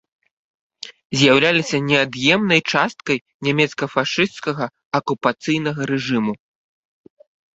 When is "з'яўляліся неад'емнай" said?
1.19-2.61